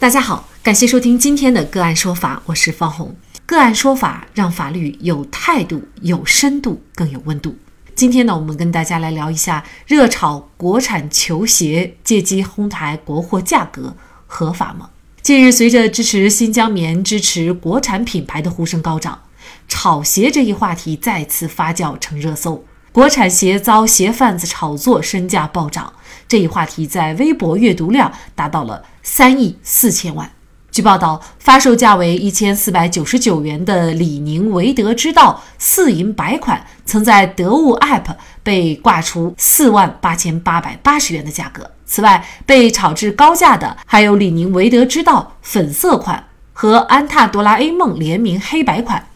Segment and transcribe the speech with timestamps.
[0.00, 3.16] 大家好，感谢收听今天的个案说法，我是方红。
[3.44, 7.56] 个案说法让法律有态度、有深度、更有温度。
[7.96, 13.96] 今天呢，我们跟大家来聊一下热炒国产球鞋，借机哄抬国货价格
[14.28, 14.90] 合法吗？
[15.20, 19.22] 近日，随着支持新疆棉、支持国产品牌的呼声高涨，
[19.66, 22.64] 炒鞋这一话题再次发酵成热搜。
[22.98, 25.92] 国产鞋遭鞋贩子炒作，身价暴涨。
[26.26, 30.28] 这一话题在微博阅读量达到了三亿四千万。
[30.72, 41.70] 据报道，发售价为一千四百九十九元的李宁韦德之道四银白款，曾在得物 App 被挂出四万八千八百八十元的价格。
[41.86, 49.06] 此外，被炒至高价的还有李宁韦德之道粉色款和安踏哆啦 A 梦联名黑白款。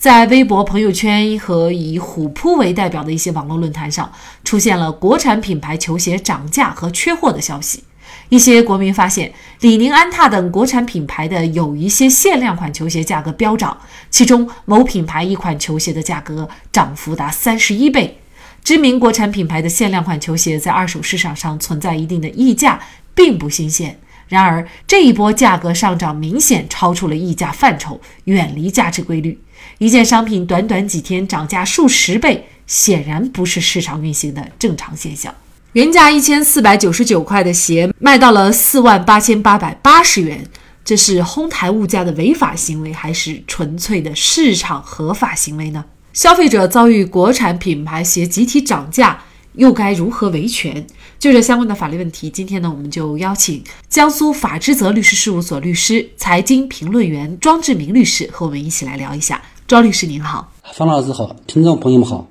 [0.00, 4.10] 在微博、朋友圈和以虎扑为代表的一些网络论坛上，
[4.42, 7.84] 出现了国产品牌球鞋涨价和缺货的消息。
[8.30, 13.76] 一些国民发现，李宁、安踏等国产品牌的有一些限量款球鞋价格飙涨，
[14.08, 18.18] 其中某品牌一款球鞋的价格涨幅达三十一倍。
[18.64, 22.80] 知名国产品牌的限量款球鞋在二手市场上存在一定的溢价，
[23.14, 24.00] 并不新鲜。
[24.28, 29.38] 然而，这一波价格上涨明显超出了溢价范畴，远离价值规律。
[29.80, 35.34] 一件商品短短几天涨价数十倍，显然不是市场运行的正常现象。
[35.72, 40.46] 原价一千四百九十九块的鞋卖到了四万八千八百八十元，
[40.84, 45.82] 这是哄抬物价的违法行为，还是纯粹的市场合法行为呢？
[46.12, 49.22] 消费者遭遇国产品牌鞋集体涨价。
[49.54, 50.86] 又该如何维权？
[51.18, 59.42] 就这相关的法律问题，今天呢，我们就邀请江苏法之泽律师事务所律师、财经评论员庄志明律师和我们一起来聊一下。
[59.70, 62.26] 庄律师您好，方老师好，听众朋友们好，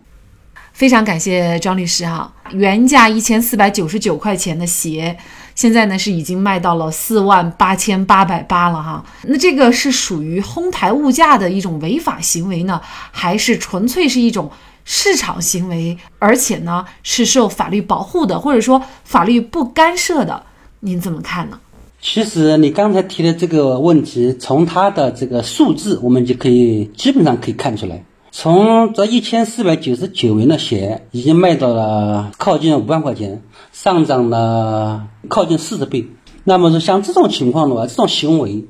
[0.73, 2.33] 非常感谢庄律师哈。
[2.51, 5.17] 原价一千四百九十九块钱的鞋，
[5.55, 9.05] 现在呢是已经卖到了四万八千八百八了哈。
[9.23, 14.51] 那这个是属于哄抬物价的一种违法行为呢，还是纯粹是一种？
[14.83, 20.43] 市场行为，而且呢是受法律保护的，或者说法律不干涉的，
[20.81, 21.57] 您怎么看呢？
[22.01, 36.07] 其实你刚才提的这个问题，从它的这个数字，我们就可以基本上可以看出来，从这一千四百九十九元的鞋，已经卖到了靠近五万块钱，上涨了靠近四十倍。
[36.43, 38.65] 那么说像这种情况的话，这种行为，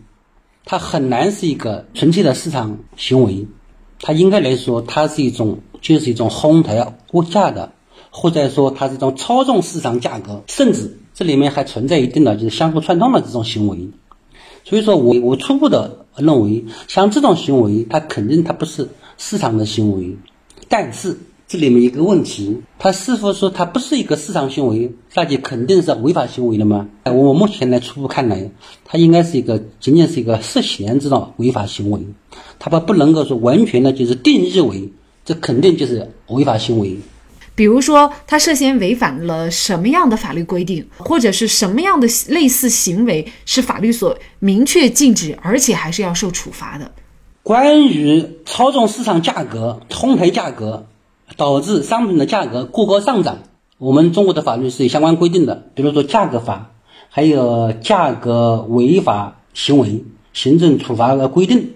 [0.66, 3.48] 它很难是一个纯粹的市场行为，
[4.02, 5.60] 它应该来说，它是一种。
[5.82, 7.72] 就是一种哄抬物价的，
[8.10, 13.90] 或者说它是一种操纵市场价格，甚至这里面还存在一定的就是相互串通的这种行为。
[14.64, 18.88] 所以说我我初步的认为，像这种行为，它肯定它不是
[19.18, 20.16] 市场的行为。
[20.70, 26.88] 但是这里面一个问题，它是否说它不是一个市场行为，那就肯定是违法行为了吗？
[27.04, 28.50] 我目前来初步看来，
[28.86, 32.00] 它应该是一个仅仅是一个涉嫌这种违法行为，
[32.60, 34.90] 它不不能够说完全的就是定义为。
[35.26, 36.98] 这肯定就是违法行为。
[37.60, 46.90] 比如说，他涉嫌违反了什么样的法律规定，或者是什么样的类似行为是法律所明确禁止，而且还是要受处罚的。
[47.44, 50.86] 关于操纵市场价格、哄抬价格，
[51.36, 53.40] 导致商品的价格过高上涨，
[53.78, 56.72] 我们中国的法律是有相关规定的，比如说价格法，
[57.10, 61.72] 还有价格违法行为行政处罚的规定，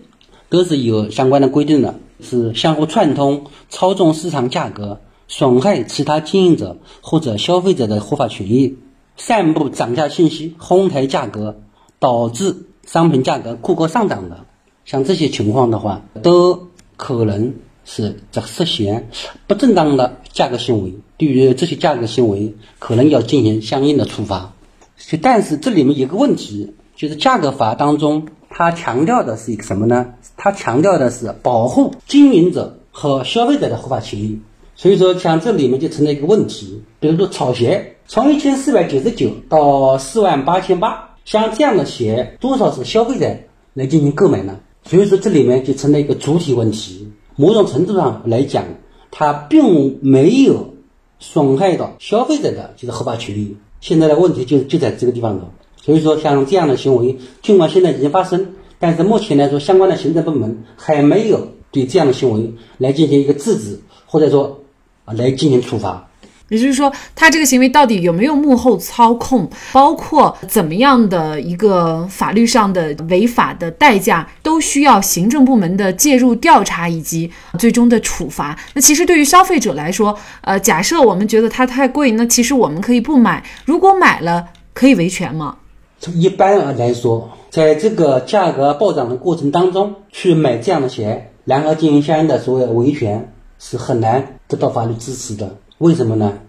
[0.47, 1.95] 都是有相关的规定的。
[2.21, 8.77] 是相互串通、操纵市场价格、损害其他经营者或者消费者的合法权益、
[9.17, 11.57] 散布涨价信息、哄抬价格，
[11.99, 14.45] 导致商品价格过高上涨的，
[14.85, 16.67] 像这些情况的话，都
[16.97, 17.53] 可能
[17.85, 19.09] 是这涉嫌
[19.47, 20.93] 不正当的价格行为。
[21.17, 24.53] 对于这些价格行为，可能要进行相应的处罚。
[24.97, 28.27] 就但是这里面有个问题，就是价格法当中。
[28.55, 30.13] 它强调的是一个什么呢？
[30.37, 34.39] 它强调的是保护经营者和消费者的合法权益。
[34.83, 43.33] 所以说，像这里面就存在一个问题，比如说炒鞋，从一千四百九十九到四万八千八，像这样的鞋，多少是消费者
[43.73, 44.59] 来进行购买呢？
[44.83, 47.07] 所以说，这里面就存在一个主体问题。
[47.37, 48.65] 某种程度上来讲，
[49.09, 50.73] 它并没有
[51.17, 53.55] 损害到消费者的就是合法权益。
[53.79, 55.49] 现在的问题就就在这个地方了。
[55.81, 58.47] 所以说，像这样的行为，尽管现在已经发生，
[58.79, 64.59] 但是目前来说，相关的行政部门还没有对这样的行为来进行一个制止，或者说
[65.05, 66.07] 啊来进行处罚。
[66.49, 78.55] 也就是说，他这个行为到底有没有幕后操控，包括怎么样的一个法律上的违法的代价，都需要行政部门的介入调查以及最终的处罚。
[78.75, 83.43] 那其实对于消费者来说，呃，假设我们觉得它太贵，那其实我们可以不买。
[83.65, 85.55] 如果买了，可以维权吗？
[85.99, 95.55] 从一般来说，在这个价格暴涨的过程当中去买这样的鞋，然后进行相应的所谓维权，是很难得到法律支持的。
[95.79, 96.39] 为什么呢？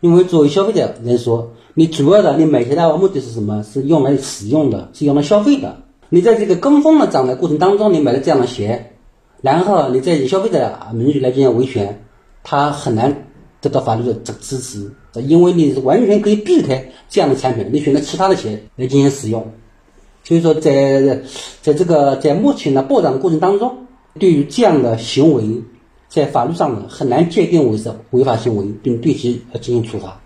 [0.00, 3.62] 因为作为消费者来说，你主要的你买鞋的目的是什么？
[3.62, 5.76] 是用来使用的，是用来消费的。
[6.08, 8.92] 你在这个跟风的涨的过程当中，你买了这样的鞋，
[9.40, 12.04] 然后你再以消费者名义来进行维权，
[12.42, 13.28] 他很难
[13.60, 14.90] 得到法律的支支持，
[15.20, 19.46] 因为你是完全可以避开这样的产品，你选择其他的鞋来进行使用。
[20.24, 21.20] 所以说，在
[21.60, 23.86] 在这个在目前的暴涨的过程当中，
[24.18, 25.62] 对于这样的行为，
[26.14, 30.18] 在法律上呢很难界定为是违法行为，并对其进行处罚。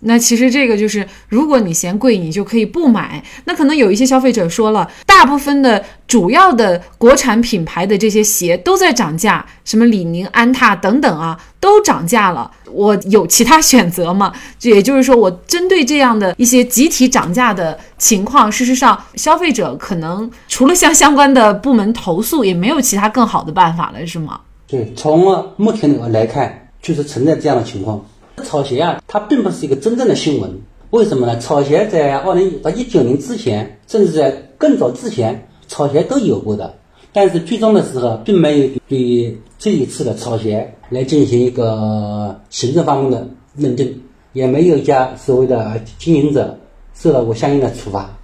[0.00, 3.24] 那其实这个就是，如果你嫌贵，你就可以不买。
[3.46, 12.48] 那可能有一些消费者说了，大部分的主要的国产品牌的这些鞋都在涨价，什么李宁、安踏等等啊，都涨价了。
[12.70, 14.32] 我有其他选择吗？
[14.60, 24.40] 也就是说，我针对这样的一些集体涨价的情况，事实上，消费者可能除了向相关的部门投诉，也没有其他更好的办法了，是吗？
[24.68, 28.04] 对，从目前的来看，确实存在这样的情况。
[28.44, 30.50] 炒鞋啊，它并不是一个真正的新闻，
[30.90, 31.38] 为什么呢？
[31.38, 36.74] 炒鞋在二零到一九年之前，甚至在更早之前，炒鞋都有过的，
[37.12, 44.02] 但是最终的时候，并没有对这一次的炒鞋来进行一个行政方面的认定，
[44.32, 46.58] 也没有一家所谓的经营者
[46.94, 48.15] 受到过相应的处罚。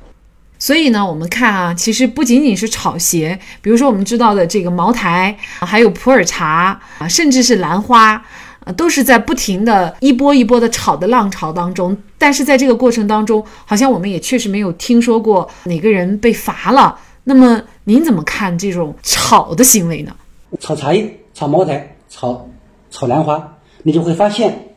[0.63, 8.25] 所以呢，我们看啊，其实不仅仅是炒鞋，比如说我们知道的这个茅台，还有普洱茶啊，甚至是兰花。
[8.65, 16.97] 啊，都是在不停的一波一波的炒的浪潮当中，但是在这个过程当中，好像我们也确实没有听说过哪个人被罚了。
[17.25, 20.15] 那么您怎么看这种炒的行为呢？
[20.61, 22.49] 炒茶叶、炒茅台、炒
[22.89, 24.77] 炒兰花，你就会发现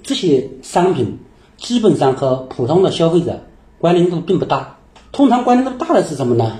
[0.00, 1.18] 这些商品
[1.56, 3.44] 基本上和普通的消费者
[3.80, 4.76] 关联度并不大。
[5.14, 6.56] 通常关联度大的是什么呢？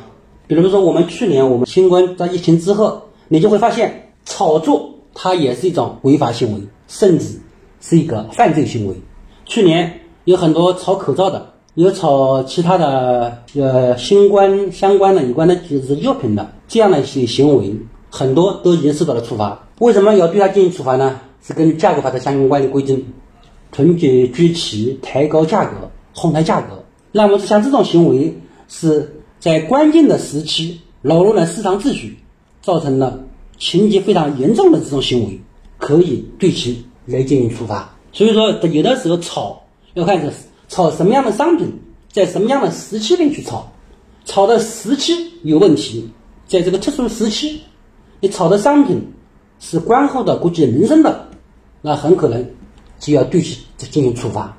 [0.47, 4.91] 比如说我们去年我们新冠在疫情之后，你就会发现炒作。
[5.13, 7.41] 它也是一种违法行为，甚至
[7.81, 8.95] 是一个犯罪行为。
[9.45, 17.77] 去年有很多炒口罩的，有炒其他的呃新冠相关的有关的就是药品的这样的一些行为，
[18.09, 19.67] 很多都已经受到了处罚。
[19.81, 21.19] 为什么要对它进行处罚呢？
[21.43, 23.05] 是根据价格法的相关的规定，
[23.73, 26.85] 囤积居奇、抬高价格、哄抬价格。
[27.11, 28.37] 那么像这种行为
[28.77, 32.19] 是在关键的时期扰乱了市场秩序，
[32.61, 33.21] 造成了。
[33.57, 35.41] 情节非常严重的这种行为，
[35.79, 37.95] 可以对其来进行处罚。
[38.13, 39.63] 所以说，有的时候炒
[39.95, 40.33] 要看是
[40.69, 41.73] 炒什么样的商品，
[42.11, 43.73] 在什么样的时期内去炒，
[44.25, 45.13] 炒的时期
[45.45, 46.11] 有问题，
[46.49, 47.61] 在这个特殊时期，
[48.19, 49.01] 你炒的商品
[49.61, 51.29] 是关乎到国计民生的，
[51.81, 52.45] 那很可能
[52.99, 54.59] 就要对其进行处罚。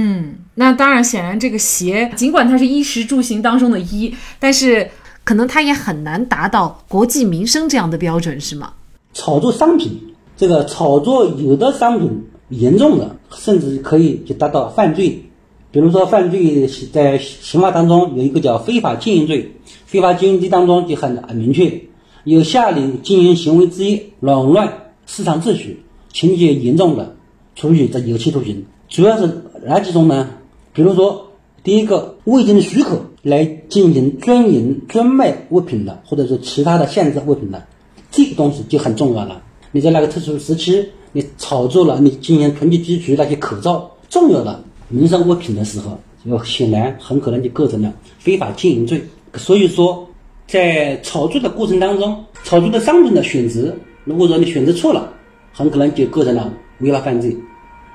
[0.00, 4.88] 嗯，那当然，显然这个鞋，尽管它是衣食住行当中的衣，但是。
[5.24, 8.72] 可能它也很难达到国计民生这样的标准，是吗？
[9.12, 15.22] 炒作商品，这个炒作有的商品严重的，甚至可以就达到犯罪。
[15.70, 19.52] 比如说，犯罪在刑法当中有一个叫非法经营罪，
[19.84, 21.78] 非法经营罪当中就很很明确，
[22.24, 27.16] 有下列经营行为之一扰乱市场秩序，情节严重的，
[27.54, 28.64] 处以这有期徒刑。
[28.88, 30.30] 主要是哪几种呢？
[30.72, 31.24] 比如说。
[31.64, 37.62] 第一个未经许可来进行专营专卖物品的，或者是其他的限制物品的，
[38.10, 39.42] 这个东西就很重要了。
[39.70, 49.02] 你在那个特殊时期，你炒作了，你进行囤积居奇那些口罩重要的民生物品的时候，就显然很可能就构成了非法经营罪。
[49.34, 50.08] 所以说，
[50.46, 53.74] 在炒作的过程当中，炒作的商品的选择，
[54.04, 55.12] 如果说你选择错了，
[55.52, 57.36] 很可能就构成了违法犯罪。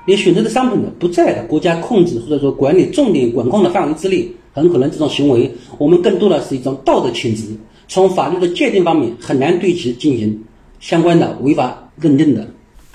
[0.06, 7.52] 你选择的商品呢不在国家控制或者说管理重点管控的范围之内，很可能这种行为我们更多的是一种道德谴责，
[7.88, 10.44] 从法律的界定方面很难对其进行
[10.80, 12.46] 相关的违法认定的。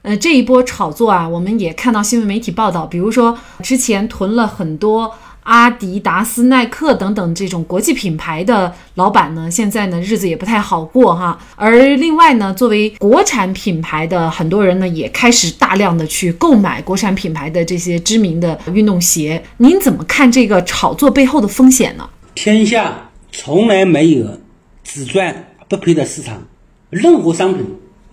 [0.01, 5.11] 呃，这一波炒作啊，我们也看到新闻媒体报道，比如说之前囤了很多。
[5.43, 11.39] 阿迪达斯、耐克等等这种国际品牌的老板呢，现在呢日子也不太好过哈。
[11.55, 19.43] 而另外呢，作为国产品牌的很多人呢，也开始大量的去购买国产品牌的这些知名的运动鞋。
[19.58, 22.08] 您怎么看这个炒作背后的风险呢？
[22.36, 24.39] 天下从来没有
[24.84, 26.43] 只赚不赔的市场，
[26.89, 27.65] 任何商品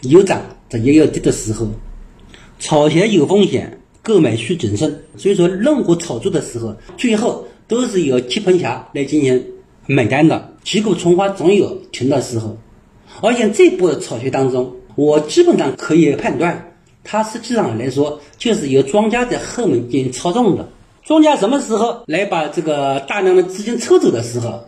[0.03, 0.41] 有涨
[0.73, 1.69] 也有跌的时候，
[2.59, 3.79] 炒鞋有风险。
[4.07, 9.45] 购买需谨慎，所以说任何炒作的时候，最后都是由接盘侠来进行
[9.87, 10.53] 买单的。
[10.63, 12.57] 击鼓传花总有停的时候，
[13.21, 16.73] 而且这波的炒鞋当中，我基本上可以判断，
[17.03, 20.69] 它实际上来说就是由庄家在后面进行操纵的。
[21.05, 24.65] 庄家什么时候来把这个大量的资金抽走的时候，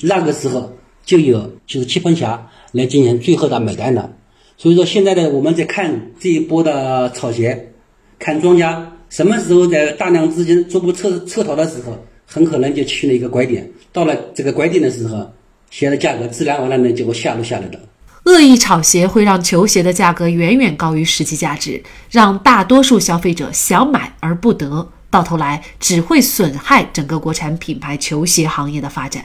[0.00, 0.72] 那个时候
[1.04, 4.10] 就有就是接盘侠来进行最后的买单了。
[4.56, 7.72] 所以说现在呢，我们在看这一波的炒鞋，
[8.18, 11.96] 看庄家什么时候在大量资金逐步撤撤逃的时候，
[12.26, 13.68] 很可能就去了一个拐点。
[13.92, 15.30] 到了这个拐点的时候，
[15.70, 17.80] 鞋的价格自然而然的就会下落下来的。
[18.24, 29.24] 恶意炒鞋会让球鞋的价格远远高于实际价值，让大多数消费者想买而不得，到头来只会损害整个国产品牌球鞋行业的发展。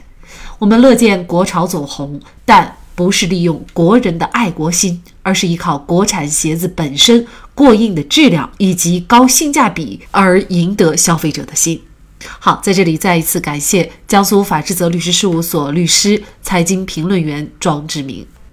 [0.57, 11.81] 我们乐见国潮走红，但不是利用国人的爱国心，而是依靠国产鞋子本身过硬的质量以及高性价比而赢得消费者的心。
[12.39, 18.25] 好，在这里再一次感谢江苏法制泽律师事务所律师、财经评论员庄志明。